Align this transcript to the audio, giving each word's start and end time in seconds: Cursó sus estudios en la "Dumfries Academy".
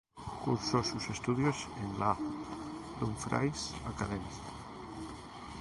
Cursó 0.43 0.83
sus 0.83 1.07
estudios 1.11 1.67
en 1.79 1.99
la 1.99 2.17
"Dumfries 2.99 3.75
Academy". 3.85 4.25